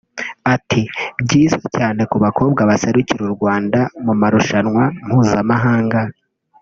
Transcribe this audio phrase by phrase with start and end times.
[0.53, 0.81] Ati”
[1.23, 5.99] Byiza cyane ku bakobwa baserukira u Rwanda mu marushanwa mpuzamahanga